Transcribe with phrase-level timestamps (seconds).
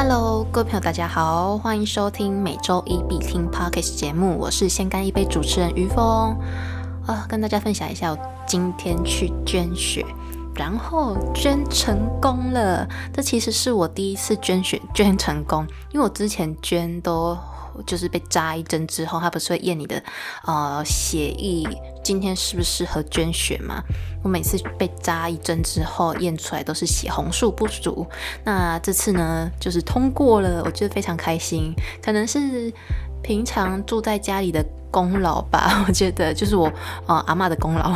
[0.00, 6.38] Hello，各位朋友，大家好，欢迎收听每周一必听 Podcast 节目，我是先干一杯主持人于峰
[7.04, 10.06] 啊，跟大家分享一下，我今天去捐血，
[10.54, 12.86] 然后捐成功了。
[13.12, 17.36] 这其实是我第一次捐血捐成功，因为我之前捐都
[17.84, 20.00] 就是被扎一针之后，他不是会验你的
[20.44, 21.68] 呃血液。
[22.08, 23.84] 今天适不适合捐血吗？
[24.22, 28.06] 我每次被扎一针之后验出来都是血红素不足，
[28.44, 31.74] 那这次呢就是通过了，我觉得非常开心。
[32.02, 32.72] 可能是
[33.22, 36.72] 平常住在家里的功劳吧， 我觉得就是我
[37.06, 37.94] 呃阿妈的功劳。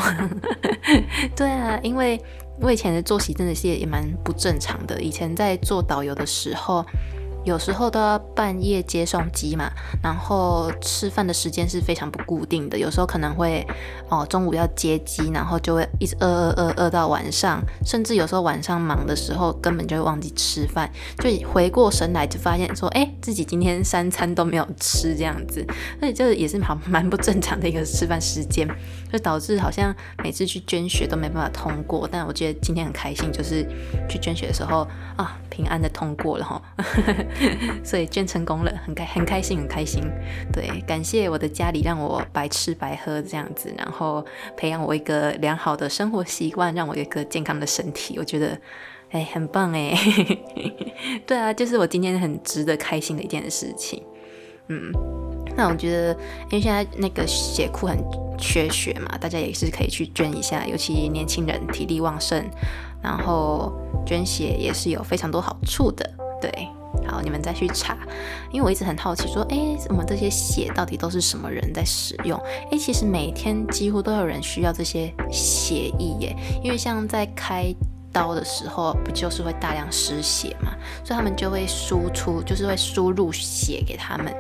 [1.35, 2.23] 对啊，因为
[2.61, 6.85] 我以前的作息真的是也蛮不正常的，以前在做导游的时候。
[7.45, 9.71] 有时候都要半夜接送机嘛，
[10.03, 13.67] 然后吃饭的时间是非常不固定的，有时候可能会
[14.09, 25.67] 哦中午要接机，然后就会一直饿饿饿饿到晚上，甚至有时候晚上忙的时候根本就会忘记吃饭，就回过神来就发现说，哎，自己今天三餐都没有吃这样子，
[25.98, 28.69] 所以这也是蛮蛮不正常的一个吃饭时间，
[29.13, 33.67] 就导致好像每次去捐血都没办法通过，但我觉得今天很开心，就是
[34.09, 36.63] 去捐血的时候啊平安的通过了哈。
[37.85, 40.03] 所以捐成功了，很开很开心很开心。
[40.53, 44.25] 对，感谢我的家里让我白吃白喝这样子，然后
[44.57, 48.19] 培养我一个良好的生活习惯，让我有一个健康的身体。
[48.19, 48.59] 我觉得，
[49.11, 49.97] 哎，很棒哎。
[51.27, 54.03] 对啊，就是我今天很值得开心的一件事情。
[54.69, 54.93] 嗯，
[55.57, 56.13] 那我觉得，
[56.51, 57.99] 因为现在那个血库很
[58.39, 62.45] 缺血嘛，大家也是可以去捐一下，尤其年轻人体力旺盛，
[63.03, 63.73] 然后
[64.07, 66.09] 捐血也是有非常多好处的。
[66.41, 66.69] 对。
[67.07, 67.96] 好，你们再去查，
[68.51, 69.57] 因为我一直很好奇，说，哎，
[69.89, 72.39] 我们这些血到底都是什么人在使用？
[72.70, 77.74] 哎，其实每天几乎都有人需要这些血液耶，因为像在开
[78.12, 80.74] 刀的时候，不就是会大量失血嘛，
[81.05, 84.35] 所以他们就会输出，就是会输入血给他们，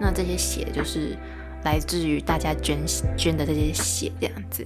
[0.00, 1.16] 那这些血就是
[1.64, 2.78] 来自于大家捐
[3.16, 4.64] 捐的这些血这样子。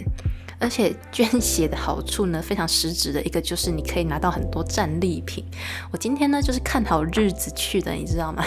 [0.58, 5.44] 而且捐血的好处呢，非常实质的一个就是你可以拿到很多战利品。
[5.92, 8.44] 我今天呢就是看好日子去的，你知道吗？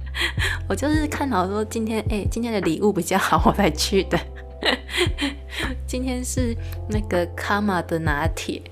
[0.68, 4.18] 我就是看好说今天，哎，今天的礼物比较好，我才去的。
[5.86, 6.56] 今天是
[6.88, 8.62] 那个卡玛的拿铁。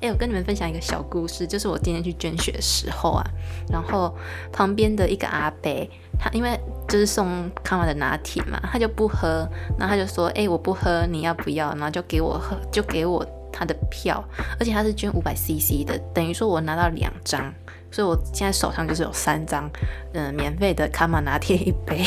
[0.00, 3.24] 哎，我跟你们分享一个小故事，就是我今天去捐血的时候啊，
[3.68, 4.14] 然后
[4.52, 5.70] 旁边的一个阿伯，
[6.18, 9.48] 他因为就是送卡玛的拿铁嘛，他就不喝，
[9.78, 11.70] 然后他就说，哎，我不喝，你要不要？
[11.74, 14.22] 然后就给我喝，就给我他的票，
[14.60, 17.52] 而且他是捐五百 CC 的，等于说我拿到两张，
[17.90, 19.68] 所以我现在手上就是有三张，
[20.12, 22.04] 嗯，免费的卡玛拿铁一杯。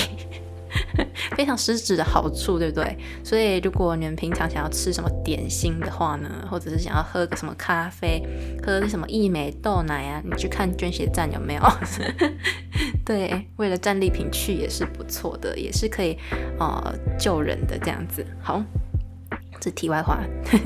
[1.36, 2.98] 非常实质的好处，对不对？
[3.24, 8.22] 所以如果你们平常想要吃什么点心的话呢，或者是想要喝个什么咖啡，
[8.64, 11.62] 喝什么益美豆奶啊，你去看捐血站有没有？
[13.06, 16.18] 对，为了战利品去也是不错的，也是可以
[16.60, 18.26] 呃救人的这样子。
[18.42, 18.64] 好，
[19.60, 20.20] 这题外话。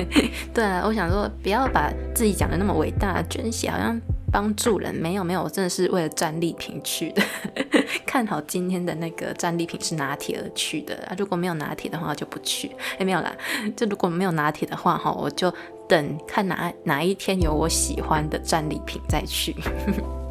[0.54, 4.00] 对啊，我想说不要把自己讲的那么伟大，捐血好像。
[4.36, 7.24] 帮助人没有没有，我真的是为了战利品去的。
[8.06, 11.16] 看好今天的那个战利品是拿铁而去的啊！
[11.18, 12.70] 如果没有拿铁的话，就不去。
[13.00, 13.34] 哎，没有啦，
[13.78, 15.50] 就如果没有拿铁的话，哈，我就
[15.88, 19.56] 等看哪哪一天有我喜欢的战利品再去。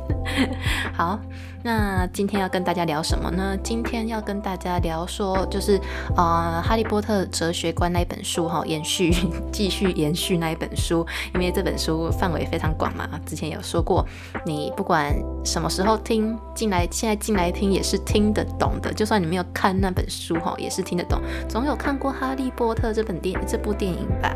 [0.93, 1.19] 好，
[1.65, 3.57] 那今天要跟大家聊什么呢？
[3.63, 5.81] 今天要跟大家聊说，就是
[6.15, 9.11] 呃，《哈利波特哲学观》那一本书哈，延续
[9.51, 13.09] 继续延续那一本书，因为这本书范围非常广嘛。
[13.25, 14.07] 之前有说过，
[14.45, 18.93] 你不管什么时候听进来，现在进来听也是听得懂的。
[18.93, 21.19] 就算你没有看那本书哈，也是听得懂。
[21.49, 24.31] 总有看过《哈利波特》这本电这部电影吧？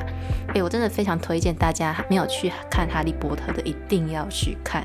[0.55, 4.83] 哎，我真的非常推荐大家没有去看《哈利波特》的，一定要去看。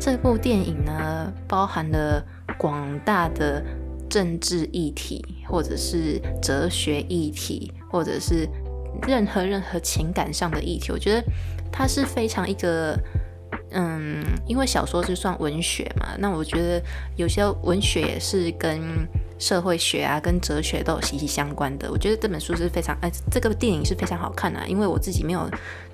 [0.00, 2.24] 这部电影呢，包含了
[2.58, 3.62] 广大的
[4.08, 8.48] 政治议题，或者是哲学议题，或者是
[9.06, 10.90] 任何任何情感上的议题。
[10.90, 11.22] 我觉得
[11.70, 12.98] 它是非常一个，
[13.72, 16.82] 嗯，因为小说是算文学嘛，那我觉得
[17.16, 18.80] 有些文学也是跟
[19.38, 21.88] 社会学啊、跟哲学都有息息相关的。
[21.92, 25.48] 我觉得这本书是非常，哎，这个电影是非常好看的，因为我自己没有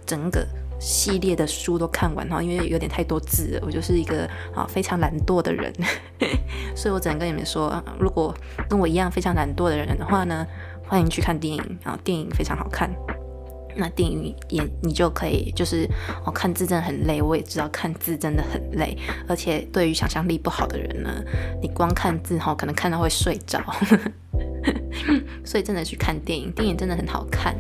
[0.07, 0.47] 整个。
[0.79, 5.73] 系列的书都看完哈，因为有点太多字了，我就是一个啊非常懒惰的人，
[6.77, 8.35] 所以我只能跟你们说，如果
[8.69, 10.47] 跟我一样非常懒惰的人的话呢，
[10.87, 12.91] 欢迎去看电影啊，电影非常好看。
[13.77, 15.89] 那电影也你就可以就是
[16.25, 18.97] 哦看字真的很累，我也知道看字真的很累，
[19.29, 21.11] 而且对于想象力不好的人呢，
[21.61, 23.61] 你光看字哈可能看到会睡着。
[25.45, 27.55] 所以真的去看电影，电影真的很好看。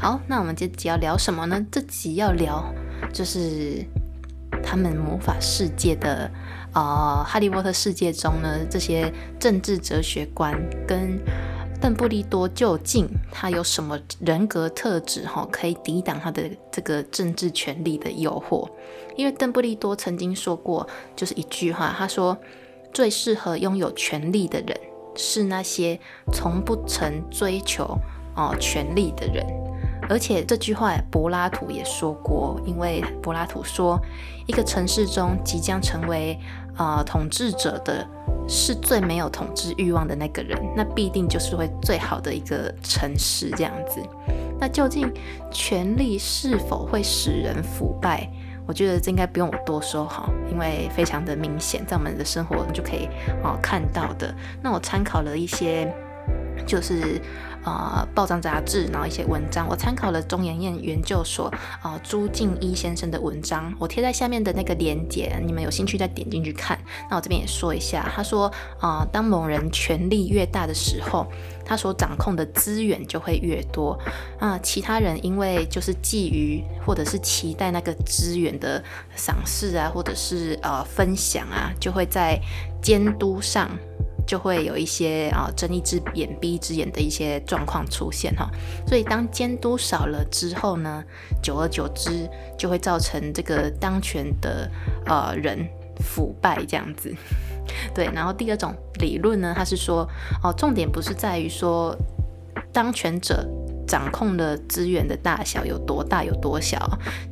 [0.00, 1.64] 好，那我们这集要聊什么呢？
[1.70, 2.64] 这集要聊
[3.12, 3.84] 就是
[4.62, 6.28] 他们魔法世界的
[6.74, 10.52] 呃哈利波特世界中呢，这些政治哲学观
[10.86, 11.20] 跟
[11.80, 16.42] 邓布利多究竟他有什么人格特质哈，可以抵挡他的
[16.72, 18.68] 这个政治权力的诱惑？
[19.16, 22.36] 因为邓布利多曾经说过，就是一句话，他说
[22.92, 24.76] 最适合拥有权力的人
[25.16, 25.98] 是那些
[26.32, 27.84] 从不曾追求
[28.36, 29.46] 哦权力的人。
[30.08, 34.00] 而且这句话柏拉图也说过，因为柏拉图说，
[34.46, 36.38] 一个城市中即将成为
[36.78, 38.06] 呃统治者的
[38.48, 44.00] 是最没有统治欲望的那个人，那必定就是会最好的一个城市这样子。
[44.58, 45.12] 那究竟
[45.52, 48.26] 权力是否会使人腐败？
[48.66, 53.08] 我觉得这应该不用我多说哈，因为非常的明显，在我们的生活就可以
[53.42, 54.34] 哦看到的。
[54.62, 55.94] 那我参考了一些，
[56.66, 57.20] 就是。
[57.64, 61.52] 呃，报章杂志，然后一些文章，我参考了中研院研究所
[61.82, 66.78] 啊朱敬一先生的文章，我贴在下面的那个链接，你们有兴趣再点进去看。
[67.10, 68.50] 那我这边也说一下，他说
[68.80, 71.26] 啊，当某人权力越大的时候，
[71.64, 73.98] 他所掌控的资源就会越多
[74.40, 78.82] 那，其他人因为就是觊觎或者是期待那个资源的
[79.14, 82.40] 赏识啊，或者是呃分享啊，就会在
[82.80, 83.68] 监督上。
[84.28, 88.48] 就会有一些啊睁一只眼闭一只眼的一些状况出现哈，
[88.86, 91.02] 所以当监督少了之后呢，
[91.42, 92.28] 久而久之
[92.58, 94.70] 就会造成这个当权的
[95.06, 95.66] 呃人
[96.00, 97.12] 腐败这样子。
[97.94, 100.06] 对，然后第二种理论呢，它是说
[100.44, 101.96] 哦，重点不是在于说
[102.72, 103.48] 当权者。
[103.88, 106.78] 掌控的资源的大小有多大有多小？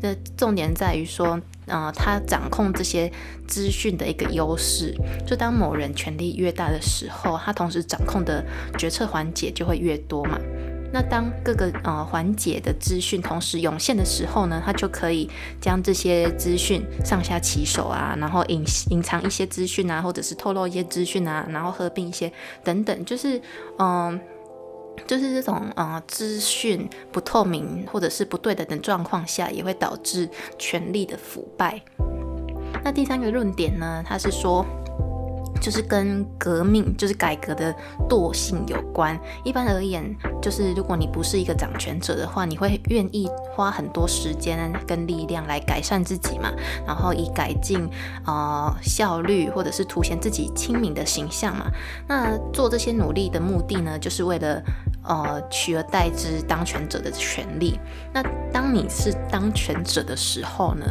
[0.01, 3.11] 那重点在于说，呃，他掌控这些
[3.47, 4.95] 资讯的一个优势。
[5.27, 8.45] 就当某人权力越大的时候，他同时掌控的
[8.79, 10.39] 决策环节就会越多嘛。
[10.93, 15.29] 那当各个呃环节的资讯同时涌现的时候呢，他就可以
[15.61, 23.41] 将这些资讯上下其手啊，然后隐隐藏一些资讯啊，或者是透露一些资讯啊，然后合并一些等等，就是
[23.79, 24.19] 嗯。
[25.07, 30.29] 就是这种呃资讯不透明或者是不对等的状况下，也会导致
[30.59, 31.83] 权力的腐败。
[32.85, 34.65] 那第三个论点呢，他是说。
[35.61, 37.75] 就是跟革命，就是改革的
[38.08, 39.19] 惰性有关。
[39.44, 46.53] 一般而言，就是如果你不是一个掌权者的话，你会愿意花很多时间跟力量来改善自己嘛，
[46.87, 47.88] 然后以改进
[48.25, 51.67] 呃效率，或者是凸显自己亲民的形象嘛。
[52.06, 54.62] 那做这些努力的目的呢，就是为了
[55.05, 57.79] 呃取而代之当权者的权利。
[58.12, 60.87] 那当你是当权者的时候呢？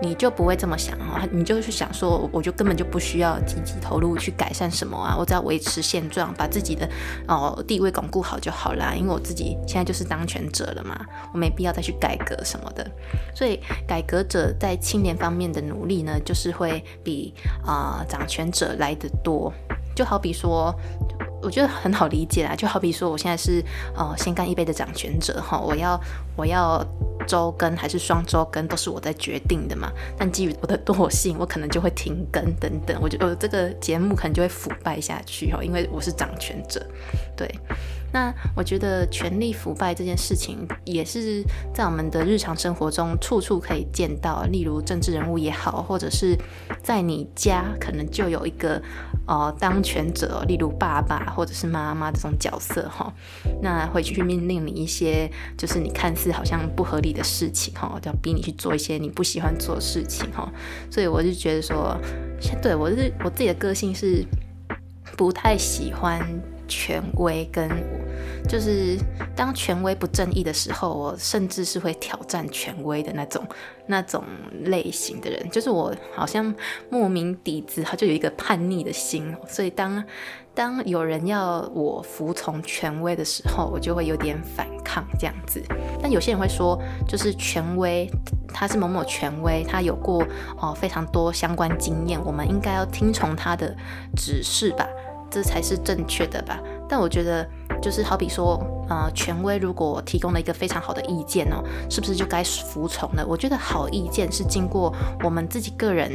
[0.00, 6.88] 你就不会这么想哈，你就去想说，我就根本就不需要积极投入去改善什么啊，我只要维持现状，把自己的
[7.26, 8.94] 哦地位巩固好就好啦。
[8.94, 11.04] 因为我自己现在就是当权者了嘛，
[11.34, 12.88] 我没必要再去改革什么的。
[13.34, 17.34] 所以改革者在青年方面的努力呢，就是会比
[17.66, 19.52] 啊掌权者来的多。
[19.96, 20.72] 就好比说。
[21.42, 23.62] 我觉得很好理解啦，就好比说，我现在是
[23.96, 26.00] 呃先干一杯的掌权者哈，我要
[26.36, 26.84] 我要
[27.26, 29.92] 周更还是双周更，都是我在决定的嘛。
[30.16, 36.84] 但基于我的惰性，我可能就会停更等等，我就我这个节目可能就会腐败下去哈，因为我是掌权者，
[37.36, 37.48] 对。
[38.12, 44.44] 那我觉得权力腐败这件事情，也是在我们的日常生活中处处可以见到。
[44.44, 46.36] 例如政治人物也好，或者是
[46.82, 48.80] 在你家可能就有一个
[49.26, 53.12] 呃当权者，例如爸爸或者是妈妈这种角色哈。
[53.60, 60.50] 那会去命令你一些，就是你看似好像不合理的事情哈，要逼你去做一些你不喜欢做的事情哈。
[60.90, 61.94] 所以我就觉得说，
[62.62, 64.24] 对我是我自己的个性是
[65.16, 66.26] 不太喜欢。
[66.68, 67.68] 权威跟
[68.46, 68.96] 就是
[69.34, 73.44] 当权威不正义的时候，我甚至是会挑战权威的那种
[73.86, 74.22] 那种
[74.64, 75.50] 类型的人。
[75.50, 76.54] 就是我好像
[76.90, 80.02] 莫名底子，他就有一个叛逆的心，所以当
[80.54, 85.62] 当有人要我服从权威的时候，我就会有点反抗这样子。
[86.00, 88.08] 但有些人会说，就是权威
[88.52, 90.24] 他是某某权威，他有过
[90.60, 93.76] 哦非常多相关经验，我们应该要听从他的
[94.16, 94.86] 指示吧。
[95.30, 96.60] 这才是正确的吧？
[96.88, 97.46] 但我觉得，
[97.82, 98.58] 就是好比说，
[98.88, 103.24] 呃，权威如果提供了一个非常好的意见哦，是不是就该服从呢？
[103.26, 106.10] 我觉得好意见是经过我们自己个人。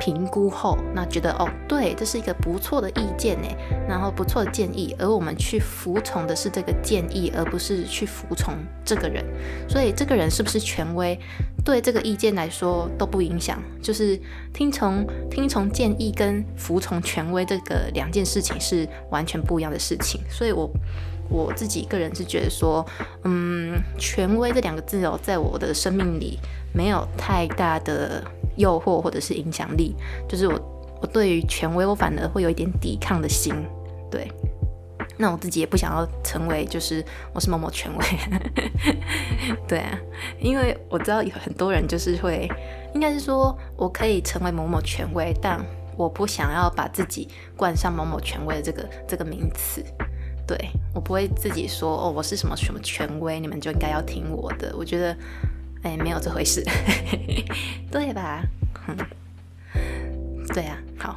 [0.00, 3.48] 评估后，那觉得哦，对，这是一个不错的意见呢，
[3.88, 9.24] 然后不错的建议，而我们去服从的是这个建议，而不是去服从这个人。
[9.68, 11.18] 所以这个人是不是权威，
[11.64, 13.62] 对这个意见来说都不影响。
[13.80, 14.20] 就是
[14.52, 20.20] 听从听从建议跟服从权威这个两件事情是完全不一样的事情。
[20.28, 20.68] 所以我
[21.30, 22.84] 我自己个人是觉得说，
[23.22, 26.38] 嗯，权威这两个字哦，在我的生命里
[26.72, 28.24] 没有太大的。
[28.56, 29.94] 诱惑或者是影响力，
[30.28, 30.60] 就是我，
[31.00, 33.54] 我对于权威，我反而会有一点抵抗的心。
[34.10, 34.30] 对，
[35.16, 38.04] 那我自己也不想要成为就是我是某某权威。
[39.66, 39.98] 对啊，
[40.40, 42.48] 因为我知道有很多人就是会，
[42.94, 45.60] 应该是说我可以成为某某权威，但
[45.96, 49.84] 我不想要把自己冠上某某权威的这个这个名词。
[50.46, 50.58] 对
[50.94, 54.74] 我不会自己说哦，我是什么什么权威，你们就应该要听我的。
[54.76, 55.16] 我觉得，
[55.84, 56.64] 哎，没有这回事，
[57.92, 58.42] 对吧？
[60.52, 61.16] 对啊，好。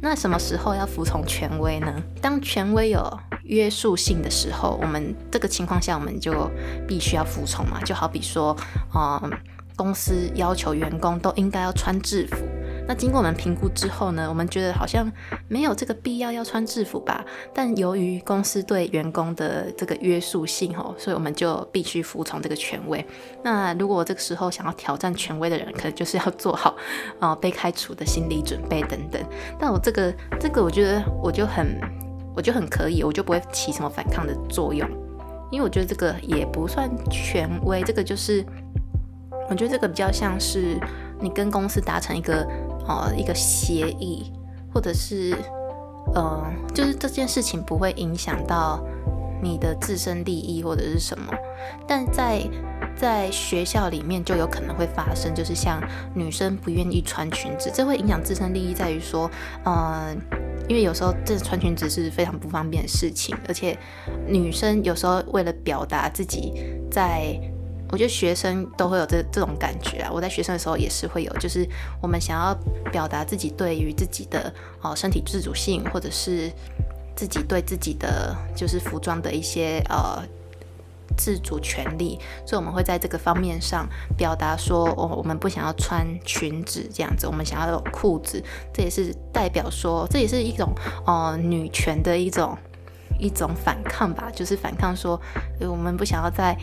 [0.00, 2.02] 那什么时候要服从权威呢？
[2.20, 6.50] 当权威有约束性的时候，我们这个情况下我们就
[6.86, 7.80] 必须要服从嘛。
[7.84, 8.56] 就好比说，
[8.94, 9.30] 嗯，
[9.74, 12.36] 公司要求员工都应该要穿制服。
[12.88, 15.10] 那经过我们评估之后呢，我们觉得好像
[15.48, 17.24] 没有这个必要要穿制服吧。
[17.52, 23.04] 但由于公司对员工的这个约束性哦，所以我们就必须服从这个权威。
[23.42, 26.76] 那如果这个时候想要挑战权威的人，可能就是要做好
[27.18, 29.20] 呃被开除的心理准备等等。
[29.58, 31.80] 但我这个这个，我觉得我就很
[32.36, 34.88] 我就很可以，我就不会起什么反抗的作用，
[35.50, 38.44] 因为我觉得这个也不算权威，这个就是
[39.50, 40.78] 我觉得这个比较像是
[41.20, 42.46] 你跟公司达成一个。
[42.88, 44.32] 哦，一个协议，
[44.72, 45.36] 或者是，
[46.14, 48.80] 呃，就是这件事情不会影响到
[49.42, 51.32] 你的自身利益或者是什么，
[51.86, 52.42] 但在
[52.96, 55.82] 在学校里面就有可能会发生，就是像
[56.14, 59.28] 女生不愿意穿裙子，这会影响自身利益，在于说，
[59.64, 60.16] 嗯，
[60.68, 63.76] 因为有时候这穿裙子是非常不方便的事情，而且
[64.28, 66.52] 女生有时候为了表达自己
[66.90, 67.36] 在。
[67.90, 71.66] 我觉得学生都会有这这种感觉啊，我在学生的时候也是会有，就是
[72.02, 72.54] 我们想要
[72.90, 76.50] 表达自己对于自己的哦身体自主性，或者是
[77.14, 80.22] 自己对自己的就是服装的一些呃
[81.16, 88.42] 自主权利，所以我们会在这个方面上表达说，哦，我们不想要穿裙子这样子，我们想要有裤子，
[88.74, 90.72] 这也是代表说，这也是一种
[91.06, 92.58] 哦女权的一种。
[93.18, 95.20] 一种反抗吧，就是反抗说，
[95.60, 96.56] 我们不想要在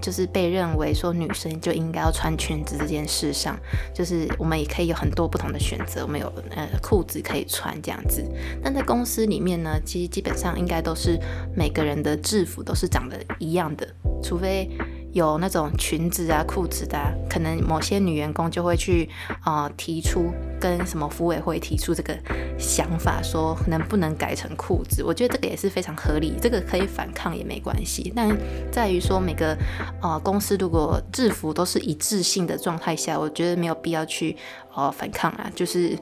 [0.00, 3.58] 就是被认为说女生就应该要穿裙子这件事上，
[3.94, 8.24] 就是我们也可以有很多不同的选择，我们有呃裤子可以穿这样子。
[8.62, 11.18] 但在公司里面呢，其实基本上应该都是
[11.54, 13.86] 每个人的制服都是长得一样的，
[14.22, 14.70] 除非。
[15.12, 16.98] 有那种裙子啊、裤子的，
[17.28, 19.08] 可能某些女员工就会去
[19.42, 22.16] 啊提出跟什么服委会提出这个
[22.58, 25.02] 想法，说能不能改成裤子？
[25.02, 28.12] 我觉得这个也是非常合理，这个可以反抗也没关系。
[28.14, 28.36] 但
[28.70, 29.56] 在于说每个
[30.00, 34.36] 啊公司如果制服都是一致性的状态下，我觉得没有必要去
[34.74, 35.98] 哦反抗啊，就是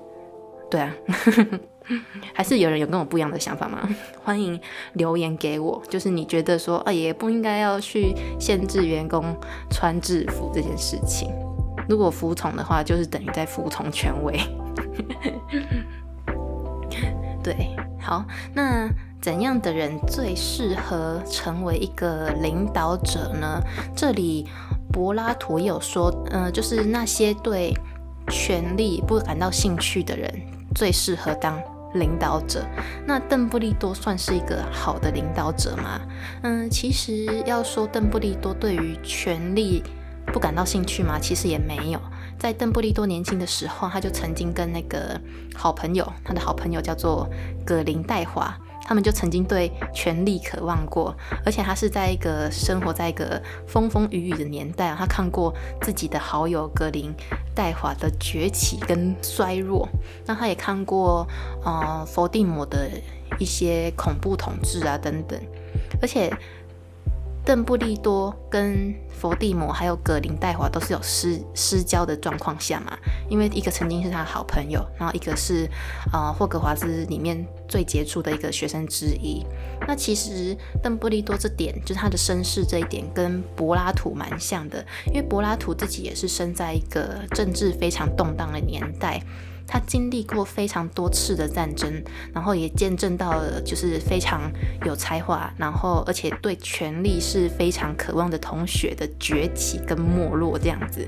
[0.70, 0.94] 对啊。
[2.35, 3.88] 还是有人有跟我不一样的想法吗？
[4.23, 4.59] 欢迎
[4.95, 5.83] 留言给我。
[5.88, 9.35] 就是你觉得说，啊，也不应该要去限制员工
[9.71, 11.30] 穿制服这件事情。
[11.88, 14.38] 如果服从的话，就是等于在服从权威。
[17.42, 18.88] 对，好，那
[19.23, 23.61] 怎样的人最适合成为一个领导者呢？
[23.97, 24.47] 这里
[24.92, 27.73] 柏拉图也有说，嗯，就是那些对
[28.28, 30.30] 权力不感到兴趣的人，
[30.75, 31.59] 最适合当。
[31.95, 32.64] 领导者，
[33.07, 36.00] 那邓布利多算是一个好的领导者吗？
[36.42, 39.83] 嗯，其实要说邓布利多对于权力
[40.26, 41.18] 不感到兴趣吗？
[41.18, 42.00] 其实也没有。
[42.38, 45.21] 在邓布利多年轻的时候，他就曾经跟那个
[45.54, 47.28] 好朋友，他的好朋友叫做
[47.64, 48.57] 格林戴华。
[48.88, 51.14] 他们就曾经对权力渴望过，
[51.45, 57.14] 而且他是在一个生活在一个风风雨雨的年代，他看过自己的好友格林
[57.54, 59.87] 戴华的崛起跟衰弱，
[60.25, 61.28] 那他也看过
[61.62, 62.88] 呃佛地魔的
[63.38, 65.38] 一些恐怖统治啊等等，
[66.00, 66.33] 而且。
[67.49, 72.95] 邓布利多跟伏地魔还有格林戴华都是有失失交的状况下嘛，
[73.31, 75.67] 因为一个曾经是他的好朋友，然后一个是
[76.12, 79.43] 呃霍格华兹里面最杰出的一个学生之一。
[79.87, 89.23] 那其实邓布利多这点就是他的身世这一点跟柏拉图蛮像的，因为柏拉图自己也是生在一个政治非常动荡的年代。
[89.68, 94.50] 他经历过非常多次的战争，然后也见证到了就是非常
[94.87, 101.06] 有才华，然后而且对权力是非常渴望的同学的崛起跟没落这样子。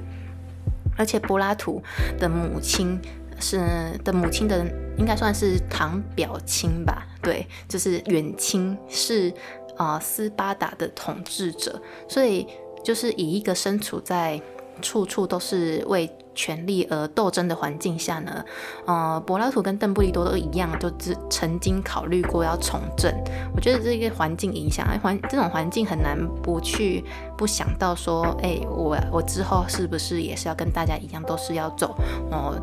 [0.99, 1.83] 而且柏拉图
[2.19, 3.01] 的母亲
[3.41, 4.67] 是的母亲的
[4.99, 9.33] 应该算是堂表亲吧，对，就是远亲是
[9.79, 12.47] 啊斯巴达的统治者，所以
[12.85, 14.39] 就是以一个身处在
[14.81, 16.11] 处处都是为。
[16.33, 18.43] 权力而斗争的环境下呢，
[18.87, 23.13] 呃，柏拉图跟邓布利多都一样，就只曾经考虑过要从政。
[23.55, 27.05] 我觉得这个环境影响，哎环这种环境很难不去
[27.37, 31.95] 不想到说，哎，我我之后是不是也是要跟大家一样，都是要走
[32.31, 32.57] 哦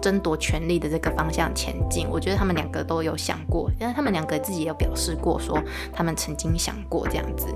[0.00, 2.08] 争夺权力的这个方向前进。
[2.08, 7.46] 我觉得他们两个都有想过，因为他们两个自己也有表示过，说他们曾经想过这样子。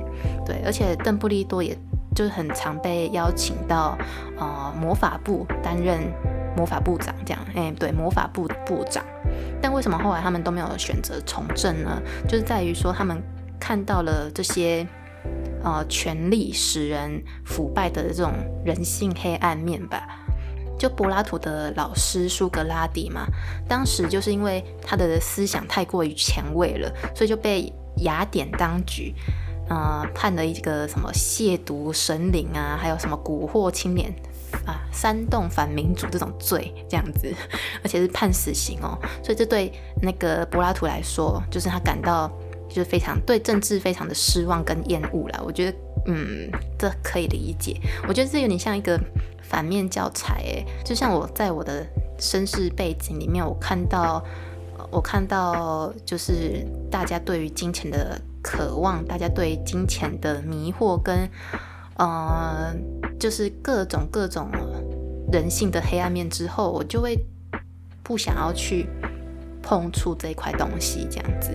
[0.44, 1.76] 对，而且邓布利多也
[2.16, 3.96] 就是很常被邀请到
[4.36, 6.00] 呃魔法部担任
[6.56, 7.40] 魔法部长这样。
[7.54, 9.04] 哎，对，魔法部部长。
[9.62, 12.02] 但为什么后来他们都没有选择从政呢？
[12.26, 13.22] 就是在于说他们
[13.60, 14.84] 看到了这些。
[15.64, 18.32] 呃，权力使人腐败的这种
[18.64, 20.06] 人性黑暗面吧。
[20.78, 23.26] 就柏拉图的老师苏格拉底嘛，
[23.66, 29.12] 当时就是因为他的思想太过于前卫了，所以就被雅典当局
[29.68, 34.12] 呃判了一个什么亵渎神灵啊，还有什么蛊惑青年
[34.64, 37.32] 啊、煽动反民主这种罪这样子，
[37.84, 38.98] 而且是判死刑哦。
[39.22, 42.30] 所以这对那个柏拉图来说，就是他感到。
[42.68, 47.80] 就是非常对政治非常的失望跟厌恶了，我觉得，嗯，这可以理解。
[48.08, 49.00] 我觉得这有点像一个
[49.40, 51.86] 反面教材，诶，就像我在我的
[52.18, 54.22] 身世背景里面，我看到，
[54.90, 61.28] 我看到就是大家对于金钱的渴望，大家对金钱的迷惑，跟，
[61.96, 62.72] 呃，
[63.18, 64.48] 就是各种各种
[65.32, 67.18] 人性的黑暗面之后，我就会
[68.04, 68.86] 不想要去
[69.60, 71.52] 碰触这一块东西，这样子。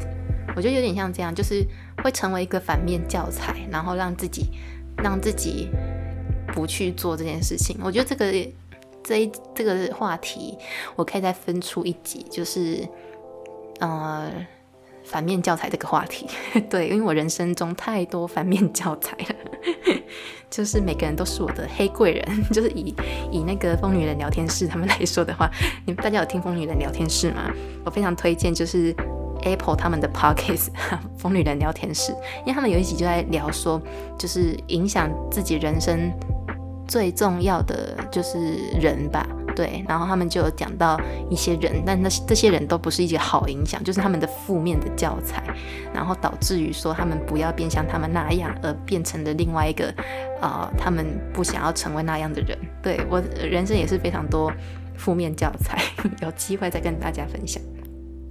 [0.53, 1.65] 我觉得有点像这样，就是
[2.03, 4.49] 会成为一个反面教材，然后让自己
[4.97, 5.69] 让自己
[6.53, 7.79] 不去做这件事情。
[7.81, 8.25] 我觉得这个
[9.01, 10.57] 这一这个话题，
[10.97, 12.85] 我可以再分出一集，就是
[13.79, 14.29] 呃
[15.11, 16.25] 反面教材这个话题。
[16.69, 19.95] 对，因为我人生中太多反面教材了，
[20.49, 22.25] 就是每个人都是我的黑贵人。
[22.51, 22.95] 就是以
[23.29, 25.47] 以那个疯女人聊天室他们来说的话，
[25.85, 27.51] 你们大家有听疯女人聊天室吗？
[27.85, 28.95] 我非常推荐，就是。
[29.43, 30.67] Apple 他们的 Podcast
[31.17, 33.81] 疯女人聊天室，因为他们有一集就在聊说，
[34.15, 36.11] 就是影响自己人生
[36.91, 39.25] 最重要的就是人吧，
[39.55, 40.99] 对，然后他们就有讲到
[41.29, 45.41] 一些人，但那这些人都不是一些好影响，就是他们的负面的教材，
[45.93, 49.85] 然后导致于说他们不要变像他们那样，而变成了另外一个
[50.41, 52.57] 啊，他们不想要成为那样的人。
[52.83, 54.51] 对我人生也是非常多
[54.97, 55.81] 负面教材，
[56.21, 57.63] 有机会再跟大家分享。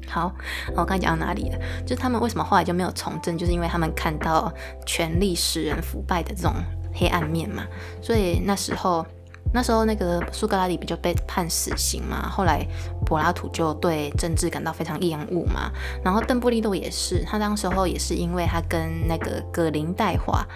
[0.06, 0.30] 好，
[0.76, 1.58] 我刚讲到哪里了？
[1.86, 4.52] 就是他们为什么后来就没有从政，就是因为他们看到
[4.84, 6.52] 权力使人腐败的这种
[6.94, 7.64] 黑暗面嘛。
[8.02, 9.04] 所以那时候，
[9.52, 12.28] 那时候那个苏格拉底不就被判死刑嘛？
[12.28, 12.66] 后来
[13.04, 15.70] 柏拉图就对政治感到非常厌恶嘛。
[16.04, 20.46] 然后邓布利多也是，他当时候也是因为他跟那个格林戴华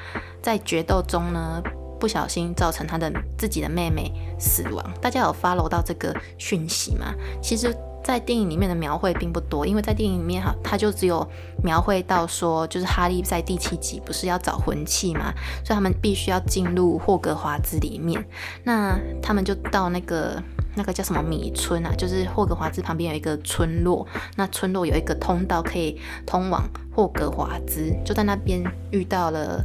[0.43, 1.63] 在决斗中呢，
[1.99, 4.85] 不小心造成他的自己的妹妹死亡。
[5.01, 7.15] 大家有 follow 到这个讯息吗？
[7.43, 7.75] 其实。
[8.05, 11.27] 在电影里面的描绘并不多，因为在电影里面哈，他就只有
[11.63, 15.33] 描绘到说，就是哈利在第七集不是要找魂器嘛，
[15.65, 18.23] 所以他们必须要进入霍格华兹里面。
[18.63, 20.41] 那他们就到那个
[20.77, 26.63] 那个叫什么米村啊，就是霍格华兹旁边有一个村落，那村落有一个通道可以通往
[26.95, 29.65] 霍格华兹，就在那边遇到了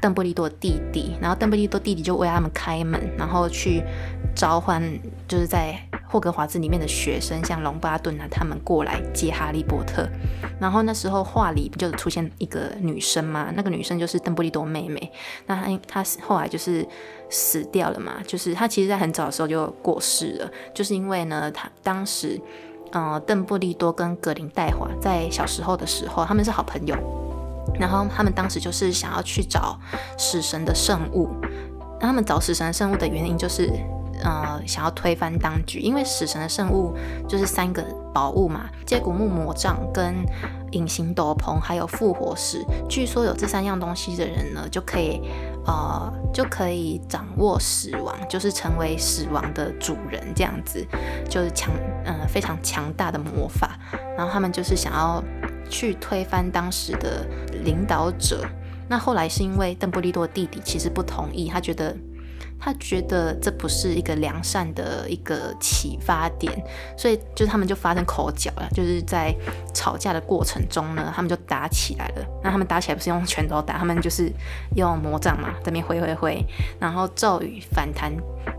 [0.00, 3.82] 邓布利多弟弟，然后邓布利多弟弟就为他们开门，然后去
[4.36, 4.80] 召唤，
[5.26, 5.76] 就是在。
[6.12, 10.06] 霍格华兹里面的学生，像隆巴顿啊，他们过来接哈利波特。
[10.60, 13.50] 然后那时候画里不就出现一个女生吗？
[13.56, 15.10] 那个女生就是邓布利多妹妹。
[15.46, 16.86] 那她她后来就是
[17.30, 18.16] 死掉了嘛？
[18.26, 22.38] 就是她其实在很早的时候就过世了，就是因为呢，她当时，
[22.90, 26.94] 呃，邓布利多跟格林戴华在小时候的时候，他们是好朋友。
[27.80, 29.78] 然后他们当时就是想要去找
[30.18, 31.30] 死神的圣物。
[31.98, 33.72] 他们找死神的圣物的原因就是。
[34.24, 36.94] 呃，想要推翻当局，因为死神的圣物
[37.28, 37.82] 就是三个
[38.14, 40.14] 宝物嘛，接骨木魔杖、跟
[40.70, 42.64] 隐形斗篷，还有复活石。
[42.88, 45.20] 据说有这三样东西的人呢，就可以
[45.66, 50.86] 呃，就可以掌握死亡，就是成为死亡的主人，这样子
[51.28, 51.72] 就是强，
[52.04, 53.78] 呃，非常强大的魔法。
[54.16, 55.22] 然后他们就是想要
[55.68, 57.26] 去推翻当时的
[57.64, 58.46] 领导者。
[58.88, 61.96] 那后来是因为邓布利多弟弟其实不同意，他觉得。
[62.64, 66.52] 他觉得这不是一个良善的一个启发点，
[66.96, 69.34] 所以就他们就发生口角了，就是在
[69.74, 72.24] 吵架的过程中呢，他们就打起来了。
[72.40, 74.32] 那他们打起来不是用拳头打，他们就是
[74.76, 76.46] 用魔杖嘛，这边挥挥挥，
[76.78, 78.12] 然后咒语反弹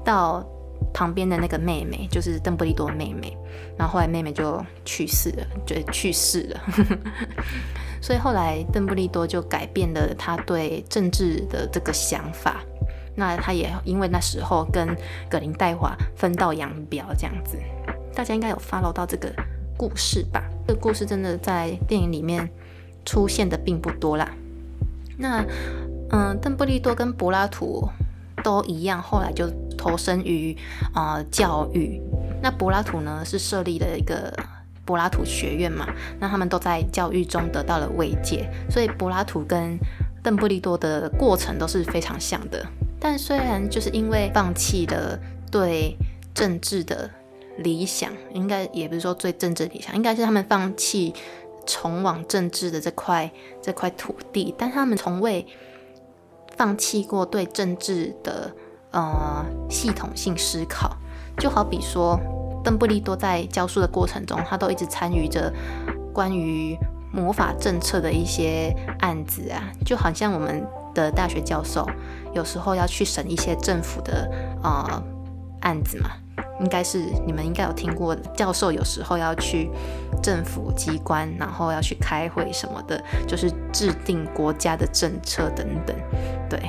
[0.04, 0.46] 到
[0.94, 3.38] 旁边的那个妹妹，就是邓布利多妹妹，
[3.78, 6.62] 然后后来妹妹就去世了，就去世了。
[8.02, 12.62] 所以后来邓布利多就改变了他对政治的这个想法。
[13.16, 14.96] 那他也因为那时候跟
[15.30, 17.58] 葛林戴华分道扬镳，这样子，
[18.16, 19.32] 大家应该有 follow 到这个
[19.78, 20.44] 故事吧？
[20.68, 22.50] 这个故事真的在电影里面
[23.06, 24.30] 出现的并不多啦。
[25.18, 25.46] 那
[26.10, 27.88] 嗯，邓布利多跟柏拉图
[28.44, 30.56] 都一样，后来就投身于
[30.94, 32.02] 啊教育。
[32.42, 34.32] 那柏拉图呢是设立了一个
[34.86, 35.88] 柏拉图学院嘛，
[36.20, 39.78] 那他们都在教育中得到了慰藉，所以柏拉图跟
[40.22, 42.66] 邓布利多的过程都是非常像的。
[43.04, 45.20] 但虽然就是因为放弃了
[45.52, 45.94] 对
[46.34, 47.12] 政治的
[47.58, 51.14] 理想，应该也不是说最政治理想，应该是他们放弃
[51.66, 53.30] 重往政治的这块
[53.62, 55.46] 这块土地，但他们从未
[56.56, 58.50] 放弃过对政治的
[58.92, 60.96] 呃系统性思考。
[61.38, 62.18] 就好比说，
[62.64, 65.54] 邓布利多在教书的过程中，他都一直参与着
[66.14, 66.78] 关于
[67.12, 71.88] 魔法政策的一些案子啊，就好像我们的大学教授
[72.34, 74.30] 有时候要去审一些政府的
[74.64, 75.04] 呃
[75.62, 76.10] 案子嘛，
[76.60, 79.70] 应该是你们应该有听过，教授有时候要去
[80.22, 85.96] 政府机关，然后要去开会什么的，就是制定国家的政策等等，
[86.50, 86.60] 对。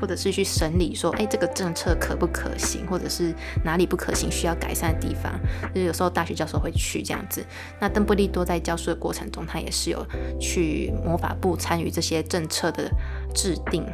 [0.00, 3.34] 或者是去审理说，哎，这个政策可不可行，或者是
[3.64, 5.32] 哪里不可行，需要改善的地方，
[5.74, 7.44] 就是有时候大学教授会去这样子。
[7.80, 10.06] 那邓布利多在教书的过程中，他也是有
[10.40, 12.90] 去魔法部参与这些政策的
[13.34, 13.84] 制定。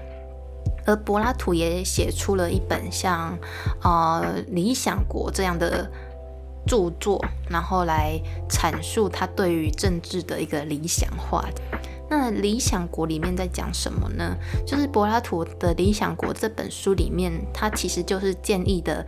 [0.87, 3.39] 而柏拉图也写出了一本像
[3.83, 5.91] 呃《理想国》这样的
[6.67, 11.43] 著作，然后来阐述他对于政治的一个理想化。
[12.09, 14.37] 那《理想国》里面在讲什么呢？
[14.67, 19.05] 就是柏拉图的《理想国》这本书里面，他其实就是建议的，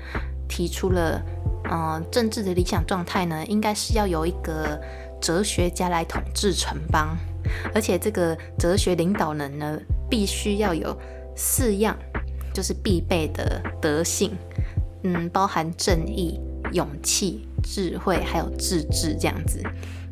[0.48, 1.22] 提出了，
[1.64, 4.80] 呃，政治的理想状态呢，应该是要有一个
[5.20, 7.16] 哲学家来统治城邦，
[7.74, 9.78] 而且这个哲学领导人呢，
[10.08, 10.96] 必须要有
[11.36, 11.96] 四样，
[12.54, 14.32] 就是必备的德性，
[15.02, 16.40] 嗯，包含正义、
[16.72, 19.60] 勇气、智慧，还有自制这样子。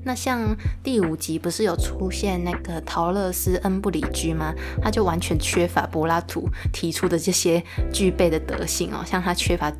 [0.06, 4.52] 那像第五集不是有出现那个陶乐斯恩布里居吗？
[4.82, 9.72] 他就完全缺乏柏拉图提出的这些具备的德性哦，像他缺乏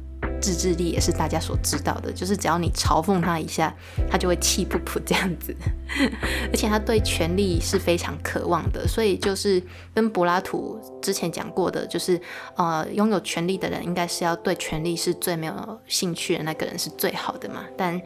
[0.45, 3.75] 自制力也是大家所知道的，就是只要你嘲讽他一下，
[4.11, 5.57] 他就会气不噗这样子。
[6.53, 9.63] 而且他对权力是非常渴望的，所以就是
[9.95, 12.21] 跟柏拉图之前讲过的，就是
[12.57, 17.99] 呃拥有权力的人应该是要对权力是最没有兴趣的那个人是最好的嘛，但。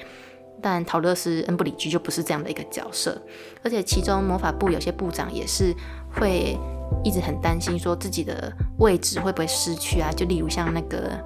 [0.61, 3.17] 但陶乐斯恩布里居就不是这样的一个角色，
[3.63, 5.73] 而且其中魔法部有些部长也是
[6.13, 6.59] 会
[7.05, 10.11] 一直很担心，说自己的位置会不会失去啊？
[10.11, 11.17] 就例如像那个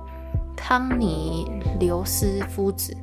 [0.65, 2.97] 汤尼刘斯夫子，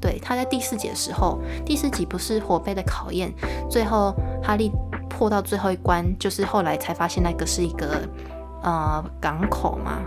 [0.00, 3.32] 对，他在第四集的时候，第四集不是火杯的考验，
[3.70, 4.72] 最后哈利
[5.08, 8.00] 破到最后一关，就是后来才发现那个是一个
[8.64, 10.02] 呃港口嘛，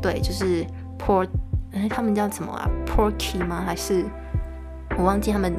[0.00, 0.64] 对，就是
[0.96, 1.28] port，
[1.72, 3.64] 哎，他们叫什么啊？porky 吗？
[3.66, 4.06] 还是？
[4.96, 5.52] 我忘记他们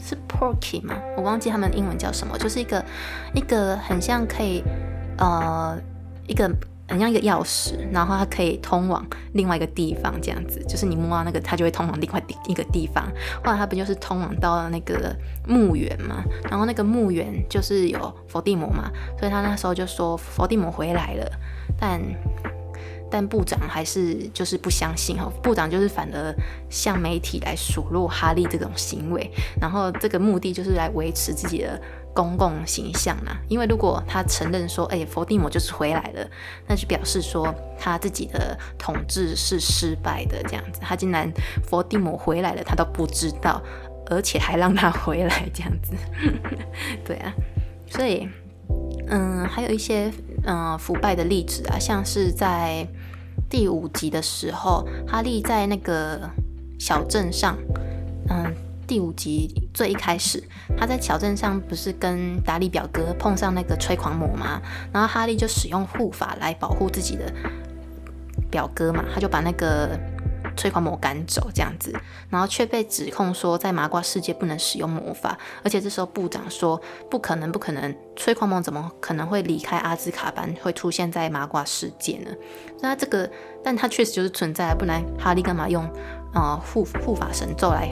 [0.00, 0.96] 是 Porky 吗？
[1.16, 2.84] 我忘记他们英文叫什么，就是一个
[3.32, 4.64] 一个很像可以
[5.18, 5.78] 呃
[6.26, 6.50] 一个
[6.92, 13.04] 很像一个钥匙，然后它可以通往另外一个地方，这样子，就是你摸到那个，它就会通往另外地一个地方。
[13.42, 15.16] 后来它不就是通往到了那个
[15.48, 16.22] 墓园嘛？
[16.50, 21.32] 然后那个墓园就是有伏地魔嘛，所以他那时候就说伏地魔回来了，
[21.80, 22.00] 但。
[23.14, 26.34] 但部长还是就是不相信哈，部长就是反而
[26.70, 31.78] 向媒体来数落哈利这种行为，然后这个目的就是来维持自己的
[32.14, 33.36] 公共形象啦。
[33.48, 36.26] 因为如果他承认说，哎，佛地魔就是回来了，
[36.66, 40.80] 那就表示说他自己的统治是失败的这样子。
[40.80, 41.30] 他竟然
[41.64, 43.62] 佛地魔回来了，他都不知道，
[44.06, 45.92] 而且还让他回来这样子，
[47.04, 47.32] 对啊，
[47.90, 48.28] 所以
[49.08, 50.12] 嗯，还有一些
[50.44, 52.86] 嗯腐败的例子啊，像是在。
[53.48, 56.18] 第五集的时候，哈利在那个
[56.78, 57.54] 小镇上，
[58.30, 58.50] 嗯，
[58.92, 60.44] 第五集最一开始，
[60.76, 64.60] 他在小镇上不是跟达利表哥碰上那个催狂魔吗？
[64.92, 67.32] 然后哈利就使用护法来保护自己的
[68.50, 69.98] 表哥嘛，他就把那个。
[70.54, 71.90] 催狂魔赶走这样子，
[72.28, 76.78] 然后却被指控说在麻瓜世界不能使用魔法，而且这时候部长说
[77.10, 82.30] 不可能，不可能，催狂魔怎么可能会离开阿兹卡班，会出现在麻瓜世界呢？
[82.82, 83.30] 那这个，
[83.64, 85.90] 但他确实就是存在，不然哈利干嘛用
[86.34, 87.88] 呃护护法神咒来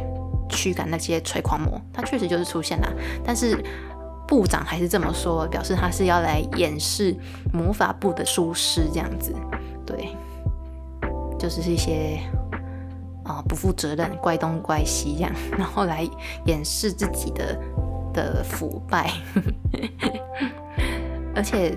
[0.50, 1.80] 驱赶那些催狂魔？
[1.92, 2.92] 他确实就是出现了，
[3.24, 3.56] 但是
[4.28, 7.16] 部长还是这么说，表示他是要来掩饰
[7.52, 9.34] 魔法部的疏失这样子，
[9.86, 10.14] 对，
[11.38, 12.20] 就是一些。
[13.22, 16.04] 啊，不负责任，怪东怪西这样，然后来
[16.46, 17.56] 掩饰自己的
[18.12, 19.08] 的腐败，
[21.36, 21.76] 而且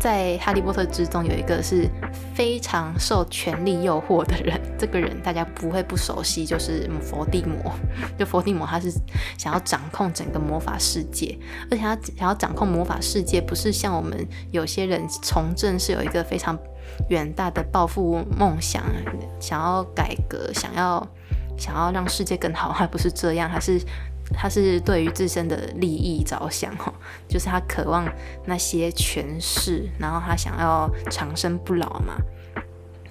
[0.00, 1.86] 在哈利波特之中有一个是
[2.34, 7.70] 非常受权力诱惑的人，这个人大家不会不熟悉，就是伏地魔。
[8.18, 8.90] 就伏地魔，他是
[9.36, 11.38] 想要掌控整个魔法世界，
[11.70, 16.58] 而且他想要掌控魔法世界，不是像我们有些人从政是有一个非常
[17.10, 18.82] 远大的抱负梦想，
[19.38, 21.06] 想要改革，想要
[21.58, 23.78] 想要让世界更好，还不是这样，他是。
[24.32, 26.92] 他是对于自身的利益着想，哈，
[27.28, 28.06] 就是他渴望
[28.46, 32.14] 那些权势，然后他想要长生不老嘛。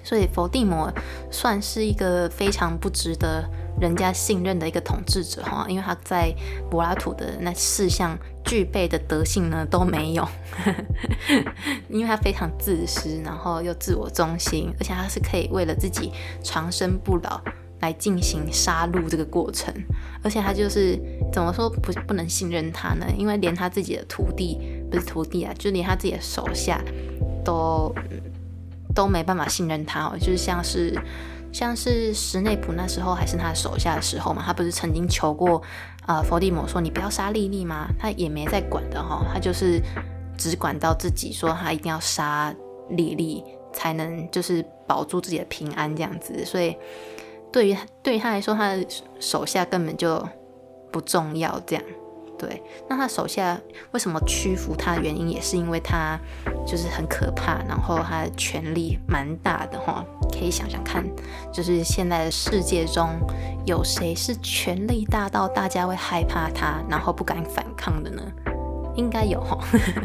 [0.02, 0.90] 所以伏地魔
[1.30, 3.44] 算是一个非常不值得
[3.78, 6.34] 人家信任的一个统治者，哈，因为他在
[6.70, 10.26] 柏拉图的那四项具备的德性呢都没有，
[11.90, 16.10] 因为他非常自私，然后又自我中心，而且他是可以为了自己
[16.42, 17.38] 长生不老。
[17.80, 19.72] 来进行杀戮这个过程，
[20.22, 20.98] 而且他就是
[21.32, 23.06] 怎么说不不能信任他呢？
[23.16, 24.58] 因为连他自己的徒弟
[24.90, 26.78] 不是徒弟啊，就连他自己的手下
[27.42, 27.90] 都
[28.94, 30.16] 都没办法信任他哦。
[30.18, 30.94] 就是像是
[31.52, 35.62] 像是史内普那时候还是他手下的时候嘛，他不是曾经求过
[36.04, 37.88] 啊伏地魔说你不要杀莉莉吗？
[37.98, 39.80] 他也没在管的哈，他就是
[40.36, 42.54] 只管到自己说他一定要杀
[42.90, 46.76] 莉莉才能就是保住自己的平安这样子，所以。
[47.52, 48.86] 对于对于他来说，他的
[49.18, 50.26] 手下根本就
[50.92, 51.60] 不重要。
[51.66, 51.84] 这样，
[52.38, 53.60] 对，那他手下
[53.90, 56.18] 为什么屈服他的原因，也是因为他
[56.66, 60.04] 就是很可怕，然后他的权力蛮大的哈。
[60.32, 61.04] 可以想想看，
[61.52, 63.08] 就是现在的世界中
[63.66, 68.22] 有谁是权力大到大家会害怕他，然后不敢反抗的呢？
[68.94, 69.58] 应该有哈，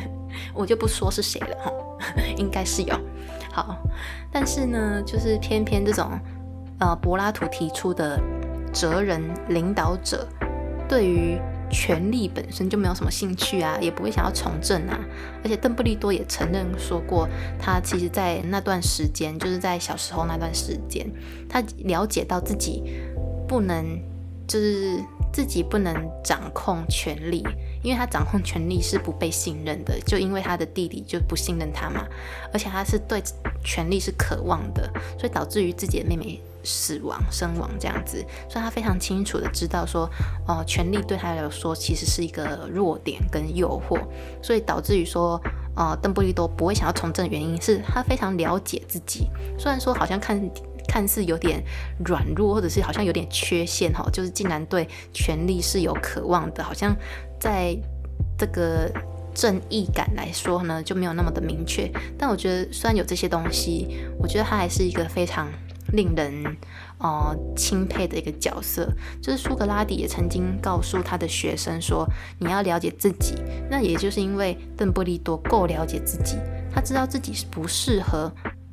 [0.53, 1.71] 我就不说是谁了哈，
[2.37, 2.99] 应该是有。
[3.51, 3.77] 好，
[4.31, 6.11] 但是呢，就是偏偏这种。
[6.79, 8.19] 呃，柏拉图提出的
[8.73, 10.27] 哲人领导者，
[10.89, 11.39] 对于
[11.71, 14.99] 权力本身就没有什么兴趣啊，也不会想要从政啊。
[15.43, 21.09] 而且邓布利多也承认说过，他其实在那段时间，就是在小时候那段时间，
[21.49, 22.83] 他了解到自己
[23.47, 23.99] 不能，
[24.45, 24.99] 就是
[25.31, 27.41] 自己不能掌控权力，
[27.81, 32.05] 因为他掌控权力是不被信任的，就因为他的弟弟就不信任他嘛，
[32.51, 33.23] 而且他是对
[33.63, 36.39] 权力是渴望的，所以导致于自己的妹妹。
[36.65, 40.09] 死亡、身亡这样子，所以他非常清楚的知道说，
[40.47, 43.99] 哦，权力对他来说其实是一个弱点跟诱惑，
[44.41, 45.39] 所以导致于说，
[45.75, 50.41] 呃，邓布利多不会想要从政的原因是他非常了解自己，虽然说好像看
[50.87, 51.63] 看似有点
[52.05, 56.95] 软弱，或者是好像有点缺陷哈，就是竟然对权力是有渴望的，好像
[57.39, 57.77] 在
[58.37, 58.91] 这个
[59.33, 65.47] 正义感来说呢就没有那么的明确，但我觉得虽然有这些东西，我觉得他还是一个非常。
[65.93, 66.57] 令人
[66.99, 72.07] 呃钦佩的一个角色，就是苏格拉底也曾经告诉他的学生说
[72.39, 73.35] ：“你要了解自己。”
[73.69, 76.37] 那也就是因为邓布利多够了解自己，
[76.73, 78.31] 他知道自己是不适合，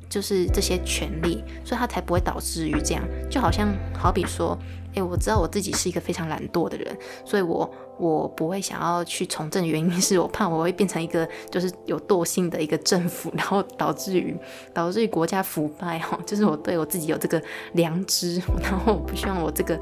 [0.09, 3.03] 就是这些权利，所以他才不会导致于这样。
[3.29, 4.57] 就好像好比说。
[4.95, 6.95] 诶，我知道我自己是一个非常懒惰的人，
[7.25, 14.35] 所以我我不会想要去从政，原因是我怕我会变成一个就是有惰性的一个政府，然后导致于
[14.73, 17.41] 导致于国家腐败哈，就是我对我自己有这个
[17.73, 19.79] 良知，然后我不希望我这个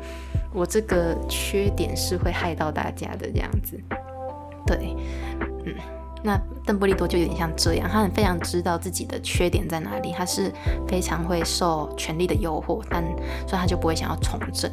[0.54, 3.80] 我这个缺点是会害到大家的这样子。
[4.68, 4.96] 对，
[5.66, 5.74] 嗯，
[6.22, 10.52] 那邓布利多就有点像这样，他很非常知道自己的缺点在哪里，他是
[10.88, 13.04] 非常会受权力的诱惑，但
[13.48, 14.72] 所以他就不会想要从政。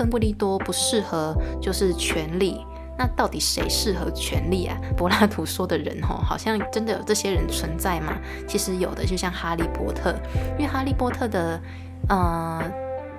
[0.00, 2.64] 邓布利多不适合，就是权力。
[2.96, 4.74] 那到底谁适合权力啊？
[4.96, 8.16] 柏拉图说的人哦，好像真的有这些人存在吗？
[8.48, 10.14] 其实有的，就像哈利波特。
[10.58, 11.60] 因为哈利波特的，
[12.08, 12.64] 呃，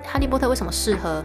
[0.04, 1.24] 哈利波特为什么适合？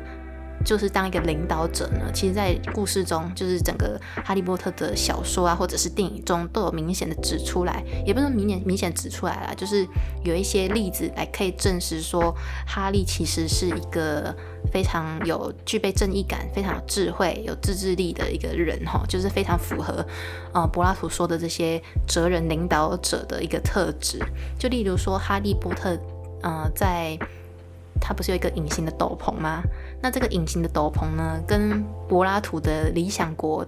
[0.65, 9.87] 就是当一个领导者呢，其实，在故事中，就是整个哈利波特的小说啊，或者是电影中，都有明显的指出来，也不是明显明显指出来了，就是
[10.23, 14.35] 有一些例子来可以证实说，哈利其实是一个
[14.71, 20.05] 非常有具备正义感、非常有智慧、有自制力的一个人哈，就是非常符合
[20.53, 24.19] 呃柏拉图说的这些哲人领导者的一个特质。
[24.59, 25.97] 就例如说，哈利波特，
[26.41, 27.17] 呃，在
[27.99, 29.61] 他不是有一个隐形的斗篷吗？
[30.07, 33.67] 那这个隐形的斗篷呢，跟柏拉图的理想国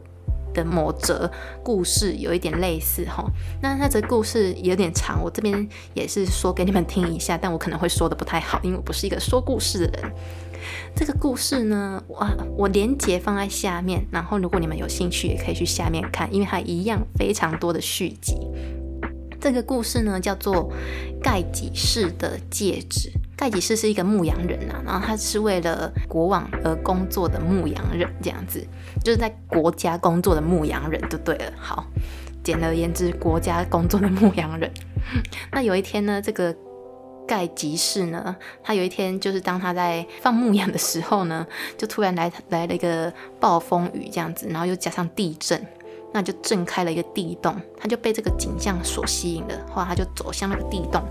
[0.53, 1.29] 的某则
[1.61, 3.29] 故事有一点类似哈。
[3.61, 10.11] 那那则故事有点长，我这边也是说给你们听一下，但我可能会说的不太好，因为我不是一个说故事的人。
[10.95, 12.25] 这个故事呢，我
[12.55, 18.37] 我连接放在下面，然后如果你们有兴趣，也可以去下面看，因为它一样非常多的续集。
[19.41, 20.71] 这个故事呢，叫做
[21.21, 23.11] 盖吉士的戒指。
[23.39, 28.61] 盖吉士是一个牧羊人呐，然后他是为了国王而工作的牧羊人，这样子
[29.01, 31.53] 就是在国家工作的牧羊人，就对了。
[31.57, 31.85] 好，
[32.43, 34.69] 简而言之，国家工作的牧羊人。
[35.53, 36.53] 那有一天呢，这个
[37.25, 41.47] 盖吉士呢，他有一天就是当他在放牧羊的时候呢，
[41.77, 45.65] 就突然来来了一个暴风雨这样子，然后又加上地震。
[46.11, 49.53] 那就震开了一个地洞，他就被这个景象所吸引了。
[49.69, 51.03] 后来他就走向那个地洞，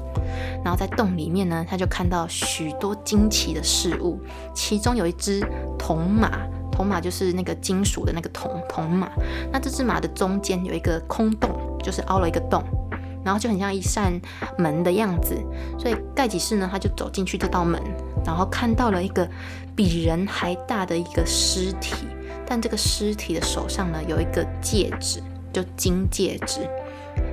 [0.64, 4.18] 然后在洞里面呢，他就看到许多惊奇的事物。
[4.54, 5.40] 其中有一只
[5.78, 6.30] 铜马，
[6.72, 9.08] 铜马就是那个金属的那个铜铜马。
[9.52, 11.50] 那这只马的中间有一个空洞，
[11.82, 12.62] 就是凹了一个洞，
[13.24, 14.20] 然后就很像一扇
[14.58, 15.36] 门的样子。
[15.78, 17.80] 所以盖吉士呢，他就走进去这道门，
[18.26, 19.28] 然后看到了一个
[19.76, 21.94] 比人还大的一个尸体。
[22.50, 25.20] 但这个尸体的手上呢，有一个戒指，
[25.52, 26.60] 就金戒指。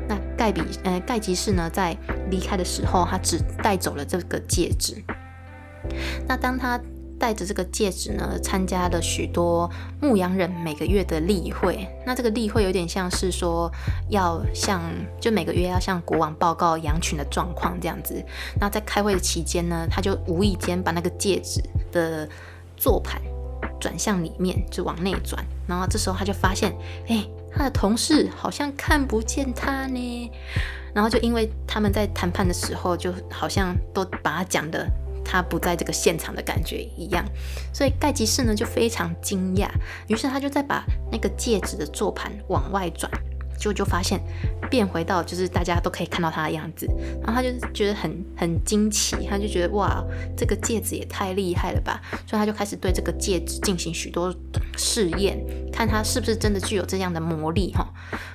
[0.10, 1.96] 那盖比呃盖吉士呢，在
[2.30, 5.02] 离开的时候，他只带走了这个戒指。
[6.28, 6.78] 那当他
[7.18, 11.88] 带着这个戒指呢，参加了许多牧羊人每个月的例会。
[12.06, 13.72] 那这个例会有点像是说，
[14.10, 14.82] 要向
[15.22, 18.22] 就每个月要向国王报告羊群的状况这样子。
[18.60, 22.28] 那在开会的期间呢，他就无意间把那个戒指的
[22.76, 23.22] 座盘。
[23.80, 26.76] 转向里面，就往内转，然后这时候他就发现，
[27.08, 30.32] 哎，他的同事好像看不见他呢。
[30.94, 34.90] 然后就因为他们在谈判的时候，就好像都把他讲的
[35.26, 37.26] 他不在这个现场的感觉一样，
[37.74, 39.68] 所以盖吉士呢就非常惊讶，
[40.08, 43.12] 于是他就在把那个戒指的座盘往外转。
[43.58, 44.20] 就就发现
[44.70, 46.88] 变回到就是大家都可以看到他的样子，
[47.24, 50.04] 然后他就觉得很很惊奇，他就觉得哇，
[50.36, 52.02] 这个戒指也太厉害了吧！
[52.28, 54.34] 所以他就开始对这个戒指进行许多
[54.78, 55.38] 试验，
[55.72, 57.88] 看他是不是真的具有这样的魔力哈。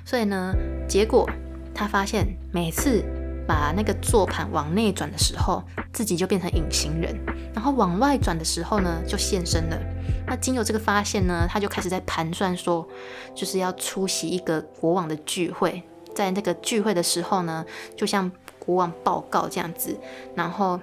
[0.04, 0.54] 所以呢，
[0.88, 1.28] 结果
[1.74, 3.04] 他发现每次
[3.50, 5.60] 把那个座盘往内转的时候，
[5.92, 7.18] 自己就变成隐形人，
[7.52, 9.76] 然后往外转的时候呢，就现身了。
[10.24, 12.86] 那经由这个发现呢，他就开始在盘算说，
[13.34, 15.82] 就是要出席一个国王的聚会，
[16.14, 19.98] 在那个聚会的时候呢，就向国王报告这样子，
[20.36, 20.78] 然后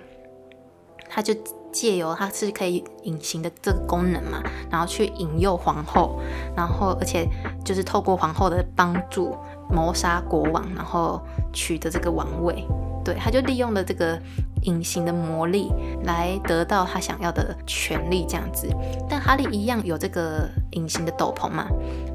[1.08, 1.34] 他就
[1.72, 6.20] 借由他是可以隐形的这个功能嘛，然后去引诱皇后，
[6.54, 7.26] 然后而且
[7.64, 9.34] 就是透过皇后的帮助
[9.70, 11.22] 谋杀国王，然后
[11.54, 12.66] 取得这个王位。
[13.04, 14.20] 对，他就利用了这个
[14.64, 15.72] 隐形的魔力
[16.04, 18.68] 来得到他想要的权利，这样子。
[19.10, 21.68] 但哈利一样有这个隐形的斗篷嘛？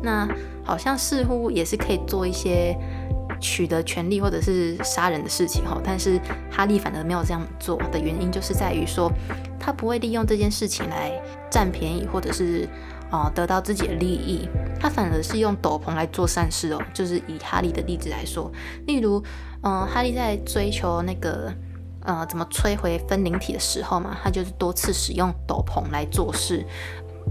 [0.02, 0.28] 那
[0.62, 2.76] 好像似乎也是可以做一些
[3.40, 5.80] 取得权利或者是杀人的事情哈。
[5.82, 9.10] 但是哈利反而没有这样做的原因，就是在于说
[9.58, 11.18] 他不会利用这件事情来
[11.50, 12.68] 占便宜，或者是
[13.12, 14.48] 哦得到自己的利益。
[14.80, 16.82] 他反而是用斗篷来做善事哦。
[16.92, 18.50] 就是以哈利的例子来说，
[18.88, 19.22] 例如。
[19.64, 21.48] 嗯，哈利在追求那个
[22.00, 26.66] 呃怎么摧毁分灵体的时候嘛，他就是多次使用斗篷来做事。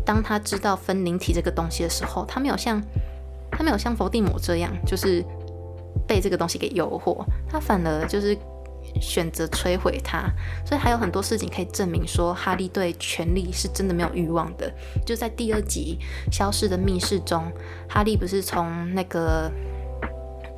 [0.05, 2.81] 当他知道分灵体这个东西的时候，他没有像
[3.51, 5.21] 他没有像伏地魔这样，就是
[6.07, 8.33] 被这个东西给诱惑，他反而就是
[8.99, 10.23] 选择摧毁它。
[10.65, 14.71] 所以还有很多事情可以证明说，哈利对权力是真的没有欲望的。
[15.05, 15.99] 就在第二集
[16.31, 17.51] 消失的密室中，
[17.89, 19.51] 哈利不是从那个。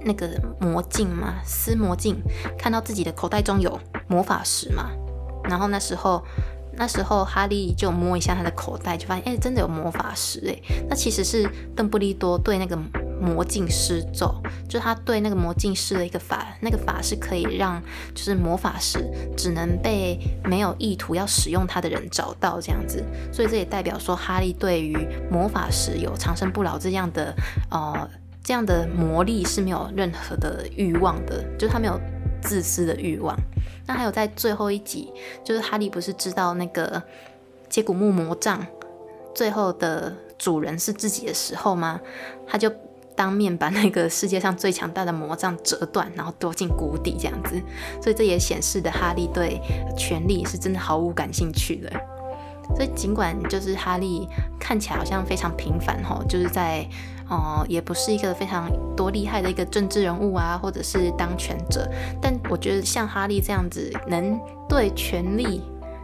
[0.06, 0.28] 那个
[0.60, 2.22] 魔镜嘛，撕魔镜，
[2.60, 4.92] 看到自己的口袋中有魔法石嘛，
[5.46, 6.22] 然后那时候，
[6.76, 10.56] 那时候哈利就摸一下他的口袋，就发现，哎，真的有魔法石，哎，
[10.90, 12.78] 那其实是邓布利多对那个
[13.22, 14.34] 魔镜施咒，
[14.68, 17.82] 就他对那个魔镜施了一个法，那个法是可以让，
[18.14, 19.00] 就是魔法石
[19.38, 24.98] 只能被没有意图要使用它的人找到这样子，所以这也代表说哈利对于
[25.32, 27.36] 魔法石有长生不老这样的，
[27.70, 28.10] 呃。
[28.46, 31.98] 这样的魔力是没有任何的欲望的，就是他没有
[32.44, 33.36] 自私的欲望。
[33.88, 35.12] 那还有在最后一集，
[35.44, 37.02] 就是哈利不是知道那个
[37.70, 38.66] 接骨木魔杖
[39.36, 42.00] 最后的主人是自己的时候吗？
[42.48, 42.72] 他就
[43.16, 47.62] 当面把那个世界上最强大的魔杖折断，然后躲进谷底这样子。
[48.02, 49.60] 所以这也显示的哈利对
[49.98, 51.92] 权力是真的毫无感兴趣的。
[52.76, 54.28] 所以尽管就是哈利
[54.60, 56.88] 看起来好像非常平凡哈，就是在。
[57.30, 61.89] 哦，也不是一个非常多厉害的一个政治人物啊，或者是当权者。
[62.22, 65.62] 但我觉得像哈利这样子，能对权力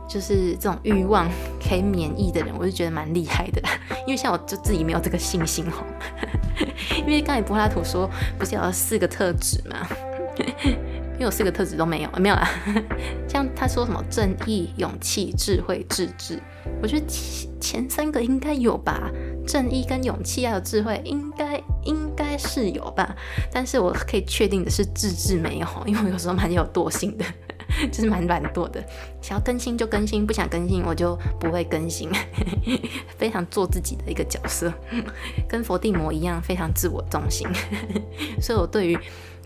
[0.08, 1.30] 就是这种欲望
[1.62, 3.62] 可以免疫的人，我就觉得蛮厉害的。
[4.08, 5.84] 因为像我就自己没有这个信心哦。
[7.06, 9.88] 因为刚才柏拉图说不是有四个特质吗？
[11.20, 12.50] 因为我四个特质都没有，没有啦。
[13.28, 16.42] 像他说什么正义、勇气、智慧、自制，
[16.82, 19.12] 我觉得前前三个应该有吧。
[19.46, 23.14] 正义跟勇气还有智慧，应该应该是有吧。
[23.52, 27.26] 但是我可以确定的是，自制没有，因为我有时候蛮有惰性的。
[27.92, 28.84] 就是蛮懒惰的。
[29.22, 32.10] 想要更新就更新，不想更新我就不会更新，
[33.16, 34.74] 非常做自己的一个角色，
[35.48, 37.48] 跟佛地魔一样，非常自我中心。
[38.42, 38.98] 所以我对于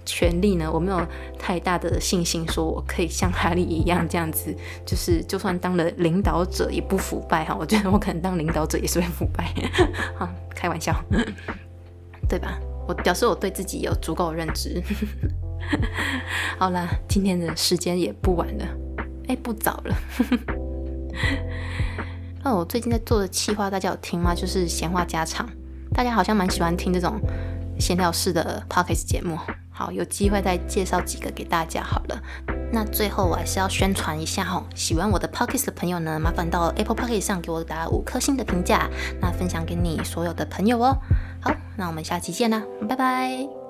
[0.06, 1.06] 权力呢，我没有
[1.38, 7.56] 太大的信心，说我可以像哈利一样这样子，就是就算当了领导者也不腐败哈。
[7.58, 9.54] 我觉得我可能当领导者也是会腐败，
[10.18, 10.96] 哈，开玩笑，
[12.30, 12.60] 对吧？
[12.88, 14.84] 我表示我对自己有足够认知。
[16.60, 18.66] 好啦，今天的时间也不晚了，
[19.30, 19.96] 哎，不早了。
[22.44, 24.36] 那 我最近在做的企划，大家有听吗？
[24.36, 25.50] 就是闲话家常，
[25.94, 27.18] 大家好像蛮喜欢听这种
[27.80, 29.38] 闲聊式的 podcast 节目。
[29.74, 32.22] 好，有机会再介绍几个给大家好了。
[32.72, 38.88] 那最后我还是要宣传一下哈，喜欢我的 p o c k e t 的朋友呢，麻烦到 Apple p o c k e t 上给我打五颗星的评价，
[39.20, 40.96] 那分享给你所有的朋友哦。
[41.42, 43.63] 好，那我们下期见啦，拜拜。